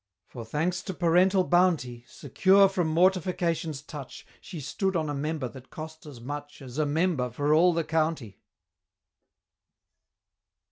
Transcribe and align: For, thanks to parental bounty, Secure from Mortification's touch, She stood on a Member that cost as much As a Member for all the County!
For, 0.25 0.43
thanks 0.43 0.81
to 0.81 0.95
parental 0.95 1.43
bounty, 1.43 2.05
Secure 2.07 2.67
from 2.69 2.87
Mortification's 2.87 3.83
touch, 3.83 4.25
She 4.39 4.59
stood 4.59 4.95
on 4.95 5.11
a 5.11 5.13
Member 5.13 5.47
that 5.49 5.69
cost 5.69 6.07
as 6.07 6.19
much 6.19 6.59
As 6.59 6.79
a 6.79 6.87
Member 6.87 7.29
for 7.29 7.53
all 7.53 7.71
the 7.71 7.83
County! 7.83 8.41